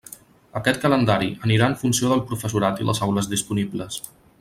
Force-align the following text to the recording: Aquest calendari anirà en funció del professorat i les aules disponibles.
Aquest 0.59 0.79
calendari 0.85 1.29
anirà 1.49 1.69
en 1.73 1.77
funció 1.83 2.11
del 2.15 2.25
professorat 2.33 2.83
i 2.83 2.89
les 2.91 3.07
aules 3.09 3.33
disponibles. 3.39 4.07